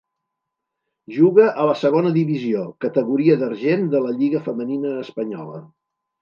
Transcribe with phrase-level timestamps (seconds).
[1.17, 5.63] Juga a la Segona Divisió, categoria d'argent de la lliga femenina espanyola.